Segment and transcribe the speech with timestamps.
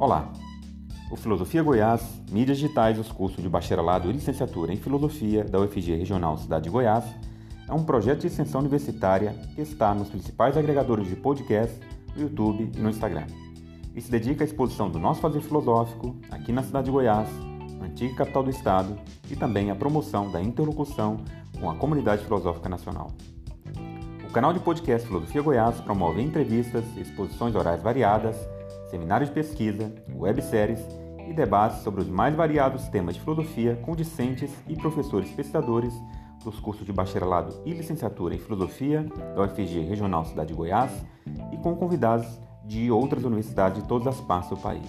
[0.00, 0.32] Olá!
[1.10, 5.96] O Filosofia Goiás, Mídias Digitais, os cursos de bacharelado e licenciatura em Filosofia da UFG
[5.96, 7.04] Regional Cidade de Goiás,
[7.68, 11.76] é um projeto de extensão universitária que está nos principais agregadores de podcast,
[12.14, 13.26] no YouTube e no Instagram.
[13.92, 17.28] E se dedica à exposição do nosso fazer filosófico aqui na cidade de Goiás,
[17.82, 18.96] antiga capital do estado,
[19.28, 21.16] e também à promoção da interlocução
[21.58, 23.10] com a comunidade filosófica nacional.
[24.24, 28.36] O canal de podcast Filosofia Goiás promove entrevistas, exposições orais variadas,
[28.90, 30.80] seminários de pesquisa, webséries
[31.28, 35.94] e debates sobre os mais variados temas de filosofia com discentes e professores pesquisadores
[36.42, 40.90] dos cursos de bacharelado e licenciatura em filosofia da UFG Regional Cidade de Goiás
[41.52, 42.26] e com convidados
[42.64, 44.88] de outras universidades de todas as partes do país.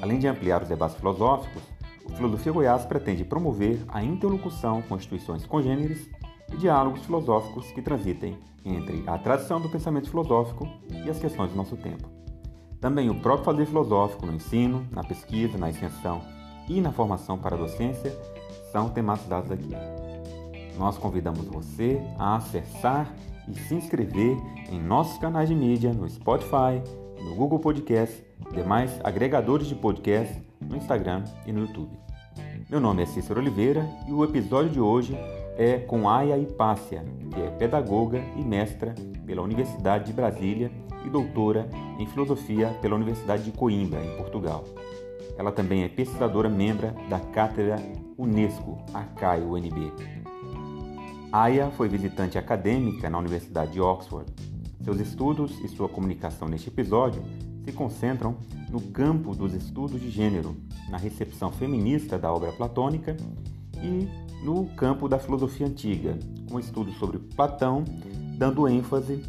[0.00, 1.62] Além de ampliar os debates filosóficos,
[2.04, 6.10] o Filosofia Goiás pretende promover a interlocução com instituições congêneres
[6.52, 10.68] e diálogos filosóficos que transitem entre a tradição do pensamento filosófico
[11.04, 12.19] e as questões do nosso tempo.
[12.80, 16.22] Também o próprio fazer filosófico no ensino, na pesquisa, na extensão
[16.68, 18.16] e na formação para a docência
[18.72, 19.70] são tematizados aqui.
[20.78, 23.12] Nós convidamos você a acessar
[23.46, 24.36] e se inscrever
[24.70, 26.80] em nossos canais de mídia no Spotify,
[27.22, 31.90] no Google Podcast, demais agregadores de podcast, no Instagram e no YouTube.
[32.70, 35.18] Meu nome é Cícero Oliveira e o episódio de hoje
[35.56, 38.94] é com Aya Ipácia, que é pedagoga e mestra
[39.26, 40.70] pela Universidade de Brasília
[41.04, 44.64] e doutora em filosofia pela Universidade de Coimbra, em Portugal.
[45.38, 47.76] Ela também é pesquisadora membro da cátedra
[48.18, 49.92] Unesco, ACAI UNB.
[51.32, 54.30] Aya foi visitante acadêmica na Universidade de Oxford.
[54.82, 57.22] Seus estudos e sua comunicação neste episódio
[57.64, 58.36] se concentram
[58.68, 60.56] no campo dos estudos de gênero,
[60.88, 63.16] na recepção feminista da obra platônica
[63.82, 64.08] e
[64.42, 67.84] no campo da filosofia antiga, com estudos sobre Platão,
[68.36, 69.22] dando ênfase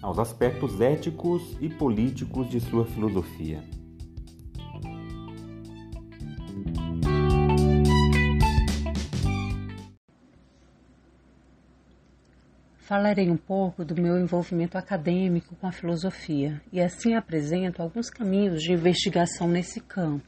[0.00, 3.62] aos aspectos éticos e políticos de sua filosofia.
[12.88, 18.62] Falarei um pouco do meu envolvimento acadêmico com a filosofia e assim apresento alguns caminhos
[18.62, 20.24] de investigação nesse campo.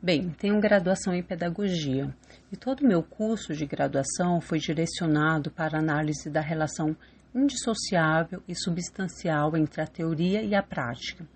[0.00, 2.12] Bem, tenho graduação em pedagogia
[2.52, 6.94] e todo o meu curso de graduação foi direcionado para a análise da relação
[7.34, 11.26] indissociável e substancial entre a teoria e a prática.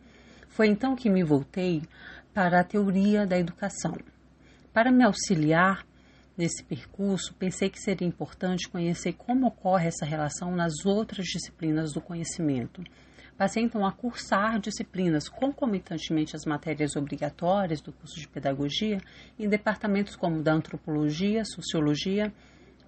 [0.49, 1.83] Foi então que me voltei
[2.35, 3.97] para a teoria da educação.
[4.73, 5.87] Para me auxiliar
[6.37, 12.01] Nesse percurso, pensei que seria importante conhecer como ocorre essa relação nas outras disciplinas do
[12.03, 12.85] conhecimento.
[13.37, 18.99] Passei então a cursar disciplinas concomitantemente às matérias obrigatórias do curso de pedagogia
[19.39, 22.33] em departamentos como da antropologia, sociologia,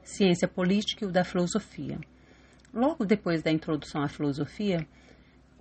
[0.03, 1.99] ciência política e o da filosofia.
[2.73, 4.87] Logo depois da introdução à filosofia,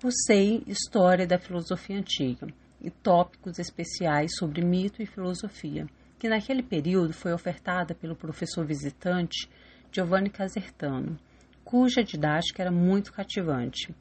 [0.02, 2.48] cursei História da Filosofia Antiga
[2.80, 5.86] e tópicos especiais sobre mito e filosofia
[6.18, 9.50] que naquele período foi ofertada pelo professor visitante
[9.92, 11.18] Giovanni Casertano,
[11.64, 13.94] cuja didática era muito cativante.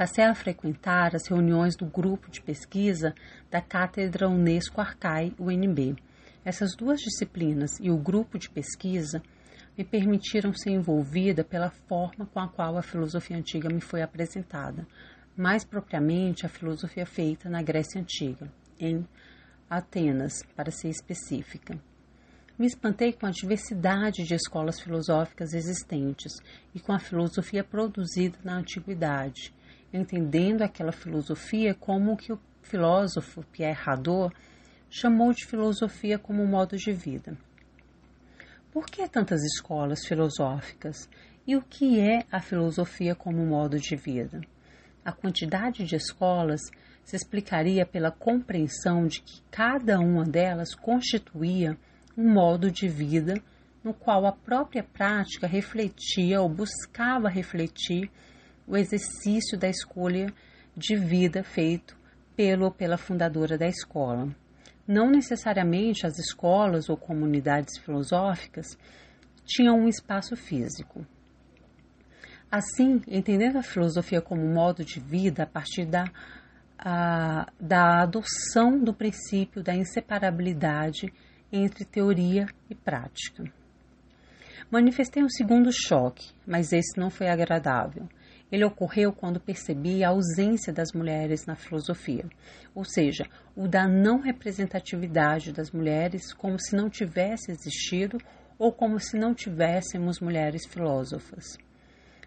[0.00, 3.14] Passei a frequentar as reuniões do grupo de pesquisa
[3.50, 5.94] da Cátedra Unesco Arcai, UNB.
[6.42, 9.22] Essas duas disciplinas e o grupo de pesquisa
[9.76, 14.86] me permitiram ser envolvida pela forma com a qual a filosofia antiga me foi apresentada,
[15.36, 19.06] mais propriamente a filosofia feita na Grécia Antiga, em
[19.68, 21.78] Atenas, para ser específica.
[22.58, 26.32] Me espantei com a diversidade de escolas filosóficas existentes
[26.74, 29.52] e com a filosofia produzida na antiguidade,
[29.92, 34.34] entendendo aquela filosofia como o que o filósofo Pierre Hadot
[34.88, 37.36] chamou de filosofia como modo de vida.
[38.72, 41.08] Por que tantas escolas filosóficas?
[41.46, 44.40] E o que é a filosofia como modo de vida?
[45.04, 46.60] A quantidade de escolas
[47.02, 51.76] se explicaria pela compreensão de que cada uma delas constituía
[52.16, 53.42] um modo de vida
[53.82, 58.10] no qual a própria prática refletia ou buscava refletir
[58.70, 60.32] o exercício da escolha
[60.76, 61.98] de vida feito
[62.36, 64.28] pelo ou pela fundadora da escola.
[64.86, 68.78] Não necessariamente as escolas ou comunidades filosóficas
[69.44, 71.04] tinham um espaço físico.
[72.48, 76.04] Assim, entendendo a filosofia como modo de vida a partir da
[76.78, 81.12] a, da adoção do princípio da inseparabilidade
[81.52, 83.44] entre teoria e prática.
[84.70, 88.08] Manifestei um segundo choque, mas esse não foi agradável.
[88.50, 92.26] Ele ocorreu quando percebi a ausência das mulheres na filosofia,
[92.74, 93.24] ou seja,
[93.54, 98.18] o da não representatividade das mulheres como se não tivesse existido
[98.58, 101.56] ou como se não tivéssemos mulheres filósofas.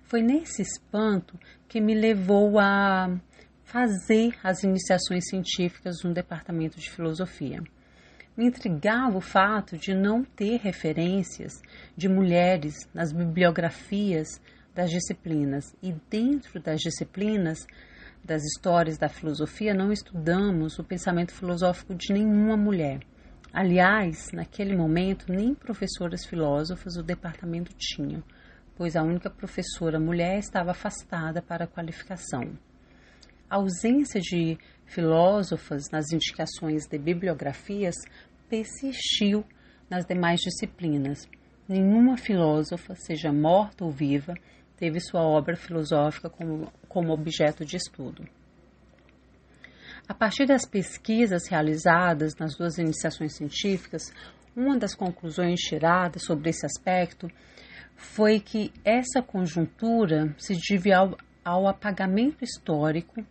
[0.04, 1.38] Foi nesse espanto
[1.68, 3.10] que me levou a
[3.64, 7.62] fazer as iniciações científicas no departamento de filosofia.
[8.36, 11.54] Me intrigava o fato de não ter referências
[11.96, 14.42] de mulheres nas bibliografias
[14.74, 17.66] das disciplinas e dentro das disciplinas
[18.24, 23.02] das histórias da filosofia não estudamos o pensamento filosófico de nenhuma mulher.
[23.52, 28.24] Aliás, naquele momento, nem professoras filósofas o departamento tinha,
[28.75, 32.58] pois a única professora mulher estava afastada para a qualificação.
[33.50, 37.96] A ausência de filósofas nas indicações de bibliografias
[38.50, 39.46] persistiu
[39.90, 41.28] nas demais disciplinas.
[41.68, 44.34] Nenhuma filósofa, seja morta ou viva,
[44.83, 48.27] teve sua obra filosófica como, como objeto de estudo.
[50.06, 54.13] A partir das pesquisas realizadas nas duas iniciações científicas,
[54.53, 57.30] uma das conclusões tiradas sobre esse aspecto
[57.95, 63.25] foi que essa conjuntura se deve ao, ao apagamento histórico,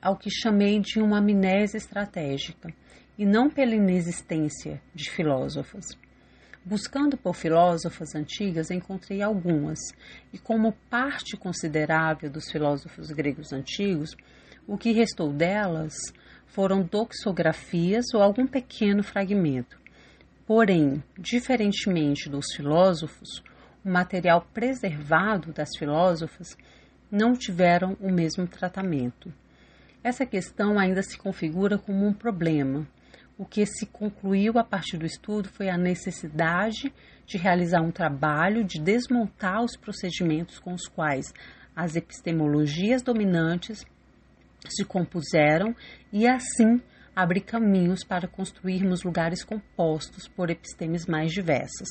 [0.00, 2.72] ao que chamei de uma amnésia estratégica,
[3.18, 5.98] e não pela inexistência de filósofos.
[6.68, 9.78] Buscando por filósofas antigas, encontrei algumas,
[10.32, 14.16] e como parte considerável dos filósofos gregos antigos,
[14.66, 15.94] o que restou delas
[16.44, 19.78] foram doxografias ou algum pequeno fragmento.
[20.44, 23.44] Porém, diferentemente dos filósofos,
[23.84, 26.56] o material preservado das filósofas
[27.08, 29.32] não tiveram o mesmo tratamento.
[30.02, 32.84] Essa questão ainda se configura como um problema,
[33.38, 36.92] o que se concluiu a partir do estudo foi a necessidade
[37.26, 41.32] de realizar um trabalho de desmontar os procedimentos com os quais
[41.74, 43.84] as epistemologias dominantes
[44.68, 45.74] se compuseram
[46.12, 46.80] e assim
[47.14, 51.88] abrir caminhos para construirmos lugares compostos por epistemes mais diversas.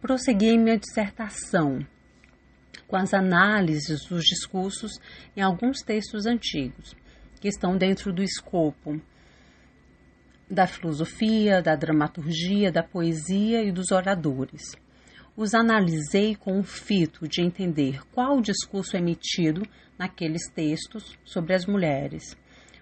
[0.00, 1.80] Prossegui em minha dissertação
[2.86, 4.92] com as análises dos discursos
[5.36, 6.96] em alguns textos antigos,
[7.40, 9.00] que estão dentro do escopo
[10.50, 14.62] da filosofia, da dramaturgia, da poesia e dos oradores.
[15.36, 19.62] Os analisei com o fito de entender qual discurso emitido
[19.98, 22.36] naqueles textos sobre as mulheres.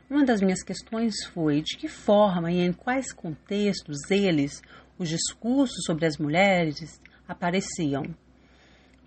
[0.09, 4.63] Uma das minhas questões foi de que forma e em quais contextos eles,
[4.99, 8.05] os discursos sobre as mulheres, apareciam.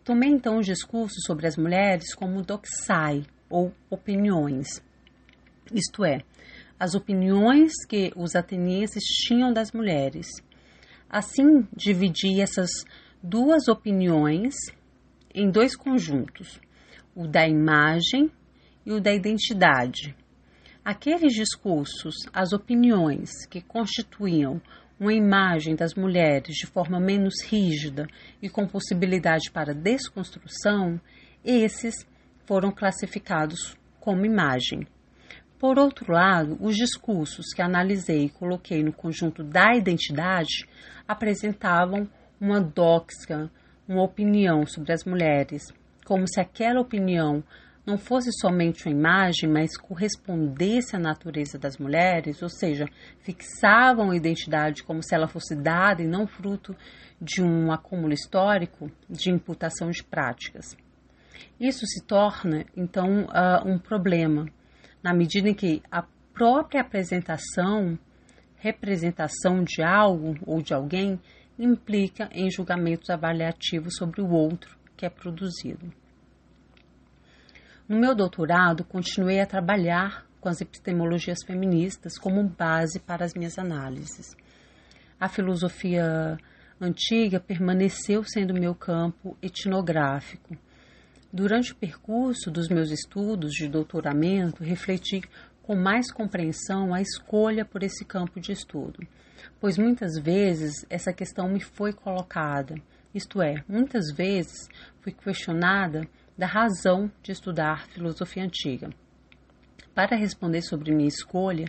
[0.03, 4.81] Tomei então os discursos sobre as mulheres como doxai, ou opiniões,
[5.73, 6.21] isto é,
[6.79, 10.27] as opiniões que os atenienses tinham das mulheres.
[11.09, 12.69] Assim, dividi essas
[13.21, 14.55] duas opiniões
[15.35, 16.59] em dois conjuntos,
[17.13, 18.31] o da imagem
[18.85, 20.15] e o da identidade.
[20.83, 24.61] Aqueles discursos, as opiniões que constituíam
[24.99, 28.07] uma imagem das mulheres de forma menos rígida
[28.41, 30.99] e com possibilidade para desconstrução,
[31.43, 31.95] esses
[32.45, 34.87] foram classificados como imagem.
[35.59, 40.65] Por outro lado, os discursos que analisei e coloquei no conjunto da identidade
[41.05, 42.07] apresentavam
[42.39, 43.51] uma doxa,
[43.85, 45.67] uma opinião sobre as mulheres,
[46.05, 47.43] como se aquela opinião
[47.85, 52.85] não fosse somente uma imagem, mas correspondesse à natureza das mulheres, ou seja,
[53.19, 56.73] fixavam a identidade como se ela fosse dada e não fruto
[57.19, 60.77] de um acúmulo histórico de imputação de práticas.
[61.59, 64.45] Isso se torna, então, uh, um problema,
[65.03, 66.03] na medida em que a
[66.33, 67.97] própria apresentação,
[68.57, 71.19] representação de algo ou de alguém,
[71.57, 75.91] implica em julgamentos avaliativos sobre o outro que é produzido.
[77.87, 83.57] No meu doutorado, continuei a trabalhar com as epistemologias feministas como base para as minhas
[83.57, 84.35] análises.
[85.19, 86.37] A filosofia
[86.79, 90.55] antiga permaneceu sendo meu campo etnográfico
[91.31, 95.21] Durante o percurso dos meus estudos de doutoramento, refleti
[95.61, 99.07] com mais compreensão a escolha por esse campo de estudo,
[99.59, 102.73] pois muitas vezes essa questão me foi colocada,
[103.13, 104.67] isto é, muitas vezes
[105.01, 108.89] fui questionada da razão de estudar filosofia antiga.
[109.93, 111.65] Para responder sobre minha escolha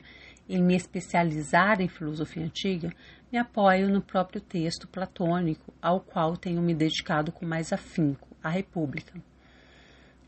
[0.49, 2.91] em me especializar em filosofia antiga,
[3.31, 8.49] me apoio no próprio texto platônico, ao qual tenho me dedicado com mais afinco, a
[8.49, 9.21] República.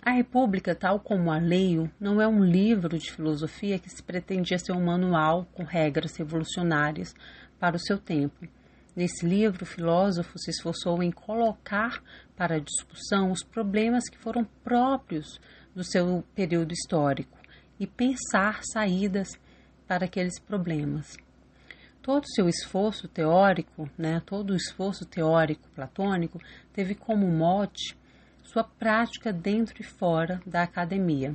[0.05, 4.59] A República, tal como a Leio, não é um livro de filosofia que se pretendia
[4.59, 7.15] ser um manual com regras revolucionárias
[7.57, 8.49] para o seu tempo.
[8.97, 12.03] Nesse livro, o filósofo se esforçou em colocar
[12.35, 15.41] para discussão os problemas que foram próprios
[15.73, 17.39] do seu período histórico
[17.79, 19.39] e pensar saídas
[19.87, 21.17] para aqueles problemas.
[22.03, 26.41] Todo o seu esforço teórico, né, todo o esforço teórico platônico
[26.73, 27.97] teve como mote
[28.43, 31.35] sua prática dentro e fora da academia.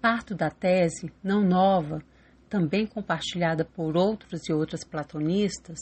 [0.00, 2.02] Parto da tese, não nova,
[2.48, 5.78] também compartilhada por outros e outras platonistas,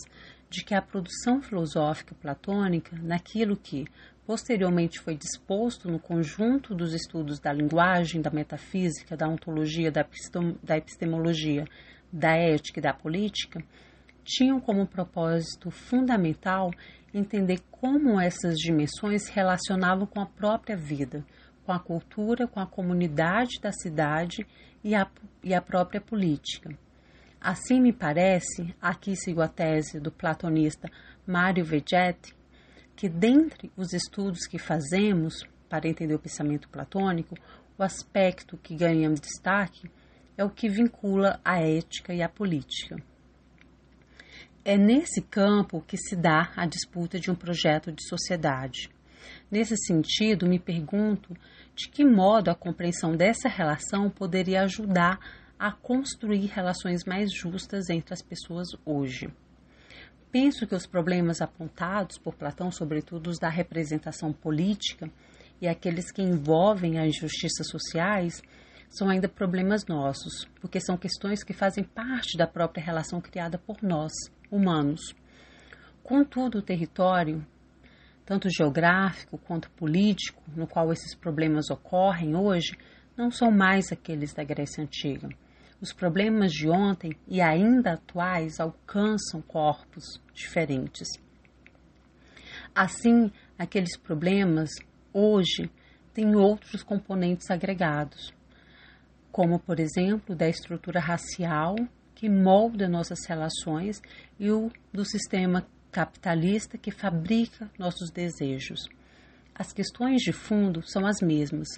[0.48, 3.86] de que a produção filosófica platônica, naquilo que
[4.26, 11.64] posteriormente foi disposto no conjunto dos estudos da linguagem, da metafísica, da ontologia, da epistemologia,
[12.12, 13.62] da ética e da política,
[14.24, 16.70] tinham como propósito fundamental
[17.14, 21.24] entender como essas dimensões relacionavam com a própria vida,
[21.64, 24.44] com a cultura, com a comunidade da cidade
[24.82, 25.08] e a,
[25.42, 26.76] e a própria política.
[27.40, 30.90] Assim me parece, aqui sigo a tese do platonista
[31.26, 32.34] Mário Vegetti,
[32.96, 37.36] que dentre os estudos que fazemos para entender o pensamento platônico,
[37.78, 39.90] o aspecto que ganha destaque
[40.36, 42.96] é o que vincula a ética e a política.
[44.64, 48.88] É nesse campo que se dá a disputa de um projeto de sociedade.
[49.50, 51.36] Nesse sentido, me pergunto
[51.74, 55.18] de que modo a compreensão dessa relação poderia ajudar
[55.58, 59.28] a construir relações mais justas entre as pessoas hoje.
[60.32, 65.10] Penso que os problemas apontados por Platão, sobretudo os da representação política
[65.60, 68.42] e aqueles que envolvem as injustiças sociais,
[68.88, 73.82] são ainda problemas nossos, porque são questões que fazem parte da própria relação criada por
[73.82, 74.12] nós,
[74.54, 75.14] humanos.
[76.02, 77.44] Contudo, o território,
[78.24, 82.76] tanto geográfico quanto político, no qual esses problemas ocorrem hoje,
[83.16, 85.28] não são mais aqueles da Grécia Antiga.
[85.80, 91.08] Os problemas de ontem e ainda atuais alcançam corpos diferentes.
[92.74, 94.70] Assim, aqueles problemas
[95.12, 95.70] hoje
[96.12, 98.32] têm outros componentes agregados,
[99.30, 101.76] como, por exemplo, da estrutura racial
[102.14, 104.00] que molda nossas relações
[104.38, 108.88] e o do sistema capitalista que fabrica nossos desejos.
[109.54, 111.68] As questões de fundo são as mesmas,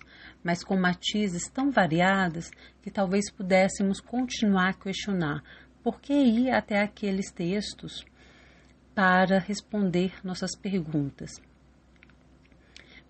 [0.43, 2.51] mas com matizes tão variadas
[2.81, 5.43] que talvez pudéssemos continuar a questionar
[5.83, 8.05] por que ir até aqueles textos
[8.95, 11.31] para responder nossas perguntas.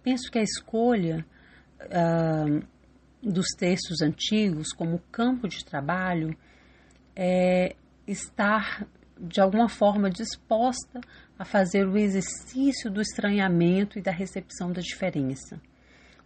[0.02, 1.24] Penso que a escolha
[1.82, 2.66] uh,
[3.22, 6.36] dos textos antigos como campo de trabalho
[7.16, 7.74] é
[8.06, 8.86] estar
[9.18, 11.00] de alguma forma disposta
[11.38, 15.60] a fazer o exercício do estranhamento e da recepção da diferença.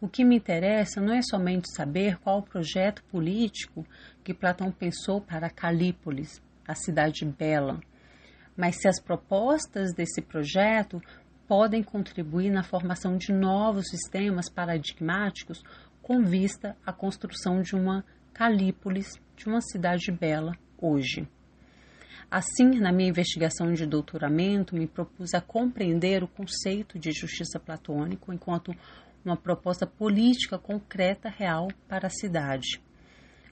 [0.01, 3.87] O que me interessa não é somente saber qual o projeto político
[4.25, 7.81] que Platão pensou para Calípolis, a cidade bela,
[8.57, 11.01] mas se as propostas desse projeto
[11.47, 15.63] podem contribuir na formação de novos sistemas paradigmáticos
[16.01, 21.29] com vista à construção de uma Calípolis, de uma cidade bela, hoje.
[22.31, 28.33] Assim, na minha investigação de doutoramento, me propus a compreender o conceito de justiça platônico
[28.33, 28.75] enquanto
[29.25, 32.81] uma proposta política concreta real para a cidade.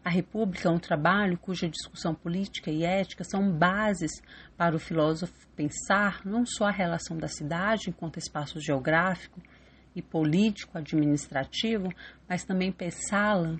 [0.04, 4.22] A República é um trabalho cuja discussão política e ética são bases
[4.56, 9.40] para o filósofo pensar não só a relação da cidade enquanto espaço geográfico,
[9.98, 11.92] e político-administrativo,
[12.28, 13.58] mas também pensá-la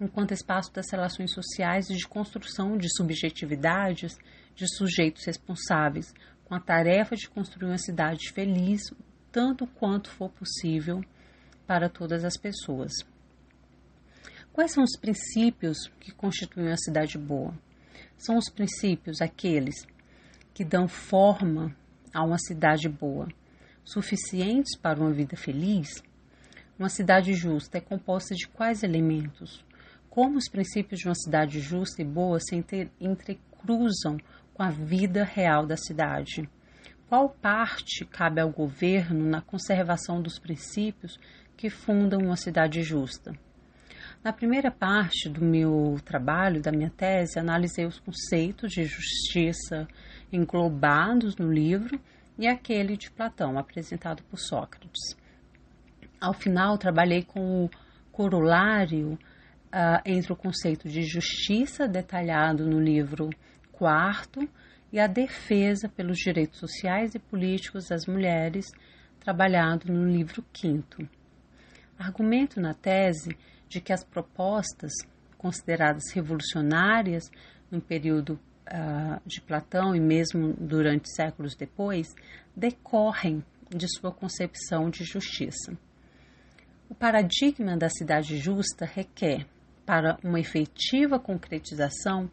[0.00, 4.16] enquanto espaço das relações sociais e de construção de subjetividades
[4.54, 6.12] de sujeitos responsáveis,
[6.44, 8.82] com a tarefa de construir uma cidade feliz,
[9.30, 11.04] tanto quanto for possível,
[11.66, 12.92] para todas as pessoas.
[14.52, 17.54] Quais são os princípios que constituem a cidade boa?
[18.16, 19.86] São os princípios aqueles
[20.52, 21.76] que dão forma
[22.12, 23.28] a uma cidade boa,
[23.84, 26.02] suficientes para uma vida feliz?
[26.76, 29.64] Uma cidade justa é composta de quais elementos?
[30.10, 32.56] Como os princípios de uma cidade justa e boa se
[33.00, 34.18] entrecruzam
[34.54, 36.48] com a vida real da cidade?
[37.08, 41.18] Qual parte cabe ao governo na conservação dos princípios
[41.56, 43.32] que fundam uma cidade justa?
[44.22, 49.86] Na primeira parte do meu trabalho, da minha tese, analisei os conceitos de justiça
[50.32, 52.00] englobados no livro
[52.36, 55.16] e aquele de Platão, apresentado por Sócrates.
[56.20, 57.70] Ao final, trabalhei com o
[58.10, 59.16] corolário
[59.72, 63.30] uh, entre o conceito de justiça, detalhado no livro
[63.72, 64.48] quarto,
[64.92, 68.66] e a defesa pelos direitos sociais e políticos das mulheres,
[69.20, 71.06] trabalhado no livro quinto.
[71.98, 73.36] Argumento na tese
[73.68, 74.92] de que as propostas
[75.36, 77.30] consideradas revolucionárias
[77.70, 82.08] no período uh, de Platão e mesmo durante séculos depois
[82.56, 85.76] decorrem de sua concepção de justiça.
[86.88, 89.46] O paradigma da cidade justa requer,
[89.88, 92.30] para uma efetiva concretização,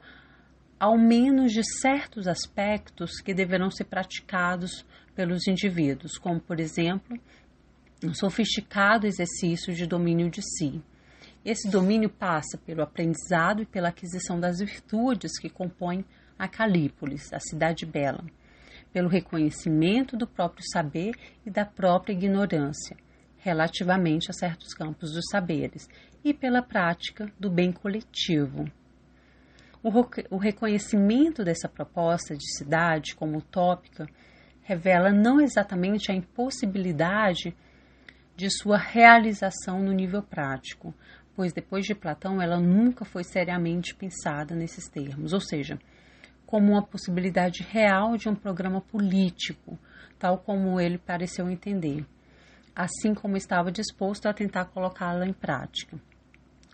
[0.78, 4.86] ao menos de certos aspectos que deverão ser praticados
[5.16, 7.18] pelos indivíduos, como, por exemplo,
[8.04, 10.84] um sofisticado exercício de domínio de si,
[11.46, 16.04] Esse domínio passa pelo aprendizado e pela aquisição das virtudes que compõem
[16.40, 18.26] a Calípolis, a cidade bela,
[18.92, 21.14] pelo reconhecimento do próprio saber
[21.46, 22.98] e da própria ignorância,
[23.46, 25.88] relativamente a certos campos dos saberes,
[26.24, 28.66] e pela prática do bem coletivo.
[29.84, 34.08] O, reconhecimento dessa proposta de cidade como utópica
[34.64, 37.56] revela não exatamente a impossibilidade
[38.36, 40.92] de sua realização no nível prático,
[41.36, 45.78] pois depois de Platão ela nunca foi seriamente pensada nesses termos, ou seja,
[46.48, 49.78] como uma possibilidade real de um programa político,
[50.18, 52.04] tal como ele pareceu entender,
[52.76, 55.98] assim como estava disposto a tentar colocá-la em prática.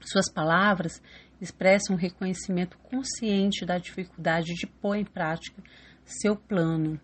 [0.02, 1.00] Suas palavras
[1.40, 5.62] expressam um reconhecimento consciente da dificuldade de pôr em prática
[6.04, 7.00] seu plano.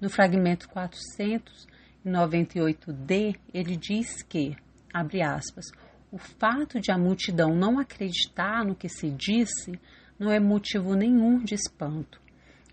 [0.00, 4.56] No fragmento 498d, ele diz que,
[4.92, 5.66] abre aspas,
[6.12, 9.80] o fato de a multidão não acreditar no que se disse
[10.18, 12.20] não é motivo nenhum de espanto.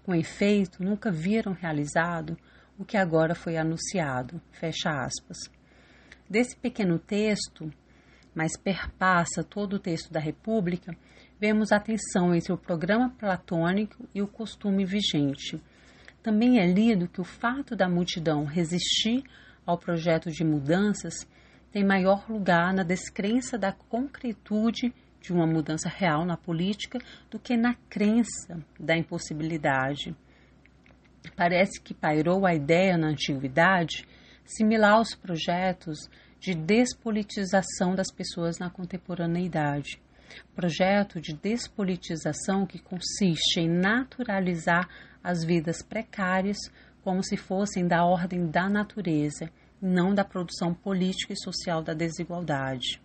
[0.04, 2.38] Com efeito, nunca viram realizado
[2.78, 4.42] o que agora foi anunciado.
[4.52, 5.38] Fecha aspas.
[6.30, 7.72] Desse pequeno texto,
[8.36, 10.96] mas perpassa todo o texto da República,
[11.40, 15.62] vemos a tensão entre o programa platônico e o costume vigente.
[16.22, 19.24] Também é lido que o fato da multidão resistir
[19.66, 21.28] ao projeto de mudanças
[21.72, 27.58] tem maior lugar na descrença da concretude de uma mudança real na política do que
[27.58, 30.16] na crença da impossibilidade.
[31.36, 34.08] Parece que pairou a ideia na antiguidade,
[34.46, 40.00] similar aos projetos de despolitização das pessoas na contemporaneidade.
[40.56, 44.88] Projeto de despolitização que consiste em naturalizar
[45.24, 46.58] as vidas precárias
[47.04, 49.50] como se fossem da ordem da natureza,
[49.82, 53.02] não da produção política e social da desigualdade.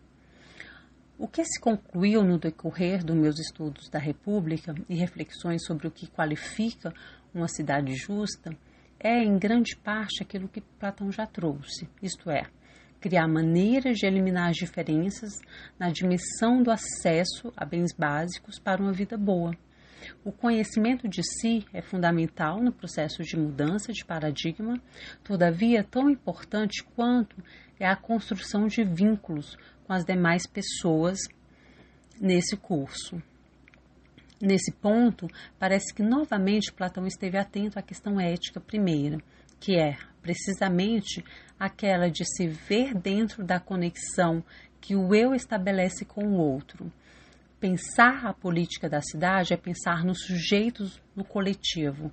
[1.19, 5.91] O que se concluiu no decorrer dos meus estudos da República e reflexões sobre o
[5.91, 6.93] que qualifica
[7.35, 8.57] uma cidade justa
[8.99, 12.45] é, em grande parte, aquilo que Platão já trouxe, isto é,
[13.01, 15.41] criar maneiras de eliminar as diferenças
[15.77, 19.53] na dimensão do acesso a bens básicos para uma vida boa.
[20.25, 24.81] O conhecimento de si é fundamental no processo de mudança de paradigma,
[25.23, 27.37] todavia, tão importante quanto
[27.79, 31.19] é a construção de vínculos com as demais pessoas
[32.21, 33.21] nesse curso.
[34.43, 39.19] Nesse ponto, parece que novamente Platão esteve atento à questão ética primeira,
[39.61, 41.25] que é precisamente
[41.57, 44.43] aquela de se ver dentro da conexão
[44.81, 46.93] que o eu estabelece com o outro.
[47.61, 52.11] Pensar a política da cidade é pensar nos sujeitos no coletivo.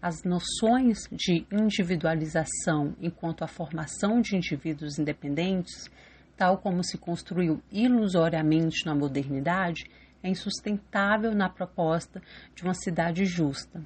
[0.00, 5.90] As noções de individualização enquanto a formação de indivíduos independentes,
[6.34, 9.84] tal como se construiu ilusoriamente na modernidade,
[10.22, 12.20] é insustentável na proposta
[12.54, 13.82] de uma cidade justa.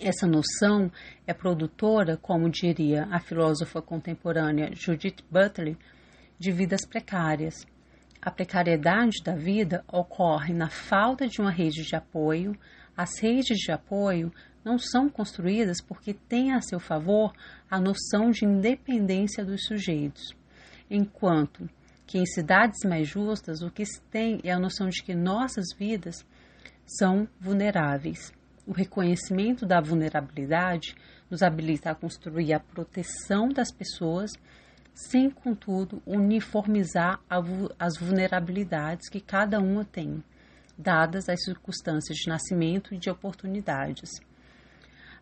[0.00, 0.90] Essa noção
[1.26, 5.76] é produtora, como diria a filósofa contemporânea Judith Butler,
[6.38, 7.64] de vidas precárias.
[8.20, 12.58] A precariedade da vida ocorre na falta de uma rede de apoio.
[12.96, 14.32] As redes de apoio
[14.64, 17.32] não são construídas porque têm a seu favor
[17.70, 20.34] a noção de independência dos sujeitos,
[20.90, 21.68] enquanto
[22.06, 25.66] que em cidades mais justas o que se tem é a noção de que nossas
[25.78, 26.24] vidas
[26.86, 28.32] são vulneráveis.
[28.66, 30.94] O reconhecimento da vulnerabilidade
[31.30, 34.30] nos habilita a construir a proteção das pessoas,
[34.94, 37.20] sem, contudo, uniformizar
[37.78, 40.22] as vulnerabilidades que cada uma tem,
[40.78, 44.10] dadas as circunstâncias de nascimento e de oportunidades.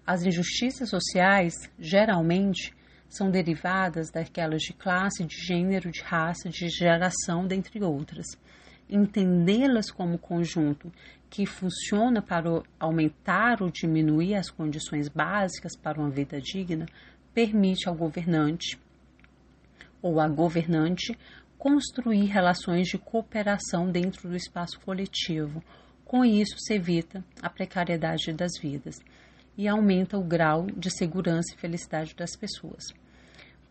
[0.07, 2.75] As injustiças sociais, geralmente,
[3.17, 8.27] são derivadas daquelas de classe, de gênero, de raça, de geração, dentre outras
[8.93, 10.93] entendê-las como conjunto
[11.31, 16.87] que funciona para aumentar ou diminuir as condições básicas para uma vida digna,
[17.33, 18.79] permite ao governante
[20.03, 21.17] ou à governante
[21.57, 25.63] construir relações de cooperação dentro do espaço coletivo.
[26.05, 28.97] Com isso, se evita a precariedade das vidas
[29.57, 32.85] e aumenta o grau de segurança e felicidade das pessoas.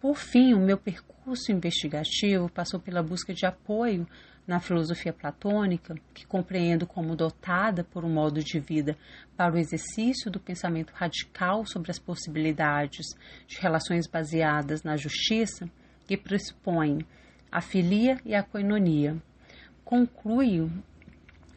[0.01, 4.07] Por fim, o meu percurso investigativo passou pela busca de apoio
[4.47, 8.97] na filosofia platônica, que compreendo como dotada por um modo de vida
[9.37, 13.05] para o exercício do pensamento radical sobre as possibilidades
[13.47, 15.69] de relações baseadas na justiça,
[16.07, 17.05] que pressupõem
[17.51, 19.21] a filia e a coinonia.
[19.85, 20.71] Concluo,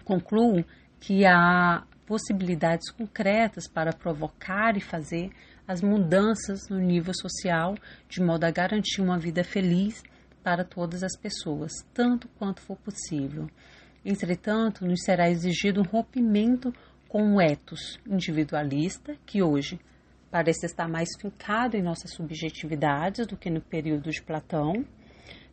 [0.05, 0.63] concluo
[1.01, 5.31] que há possibilidades concretas para provocar e fazer
[5.67, 7.75] as mudanças no nível social
[8.09, 10.03] de modo a garantir uma vida feliz
[10.43, 13.49] para todas as pessoas, tanto quanto for possível.
[14.05, 16.73] Entretanto, nos será exigido um rompimento
[17.09, 19.81] com o ethos individualista, que hoje
[20.31, 24.85] parece estar mais fincado em nossas subjetividades do que no período de Platão.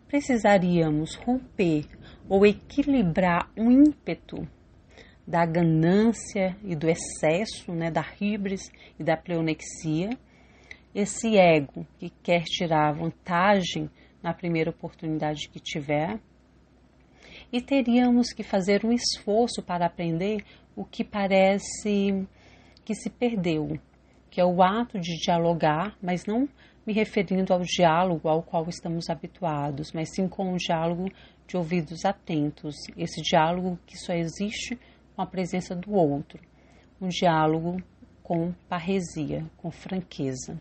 [0.07, 1.85] Precisaríamos romper
[2.27, 4.45] ou equilibrar o ímpeto
[5.31, 10.09] da ganância e do excesso, né, da hibris e da pleonexia,
[10.93, 13.89] esse ego que quer tirar vantagem
[14.21, 16.19] na primeira oportunidade que tiver,
[17.49, 20.43] e teríamos que fazer um esforço para aprender
[20.75, 22.27] o que parece
[22.83, 23.79] que se perdeu,
[24.29, 26.45] que é o ato de dialogar, mas não
[26.85, 31.05] me referindo ao diálogo ao qual estamos habituados, mas sim com um diálogo
[31.47, 34.77] de ouvidos atentos, esse diálogo que só existe
[35.21, 36.39] com a presença do outro,
[36.99, 37.79] um diálogo
[38.23, 40.57] com parresia, com franqueza.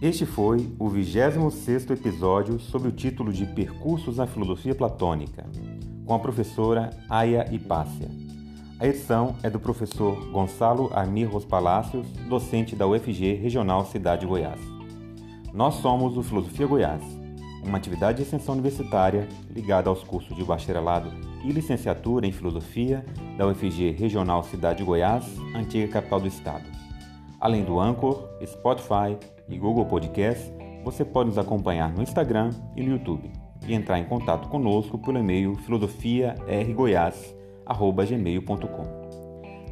[0.00, 5.44] Este foi o 26º episódio sob o título de Percursos na Filosofia Platônica,
[6.04, 8.27] com a professora Aya Hipácia.
[8.80, 14.60] A edição é do professor Gonçalo Armirros Palácios, docente da UFG Regional Cidade de Goiás.
[15.52, 17.02] Nós somos o Filosofia Goiás,
[17.64, 21.10] uma atividade de extensão universitária ligada aos cursos de bacharelado
[21.44, 23.04] e licenciatura em Filosofia
[23.36, 25.24] da UFG Regional Cidade de Goiás,
[25.56, 26.64] antiga capital do estado.
[27.40, 29.16] Além do Anchor, Spotify,
[29.48, 30.52] e Google Podcast,
[30.84, 33.32] você pode nos acompanhar no Instagram e no YouTube
[33.66, 35.56] e entrar em contato conosco pelo e-mail
[37.68, 39.08] filosofiargoiás@gmail.com.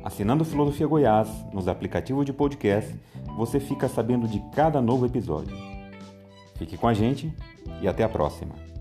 [0.05, 2.95] Assinando Filosofia Goiás nos aplicativos de podcast,
[3.37, 5.57] você fica sabendo de cada novo episódio.
[6.57, 7.33] Fique com a gente
[7.83, 8.76] e até a próxima.